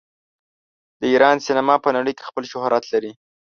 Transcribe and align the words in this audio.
د 0.99 1.01
ایران 1.13 1.37
سینما 1.45 1.75
په 1.85 1.89
نړۍ 1.97 2.13
کې 2.17 2.27
خپل 2.29 2.43
شهرت 2.51 2.83
لري. 2.93 3.11